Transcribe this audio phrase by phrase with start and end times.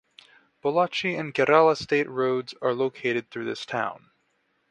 [0.63, 4.09] Pollachi and Kerala State Roads are located through this town.